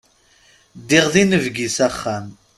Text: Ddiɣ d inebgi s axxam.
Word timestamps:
Ddiɣ 0.79 1.05
d 1.13 1.15
inebgi 1.21 1.67
s 1.75 1.77
axxam. 1.87 2.25